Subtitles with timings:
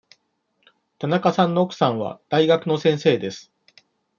[0.97, 3.51] 田中さんの奥さんは大学の先生です。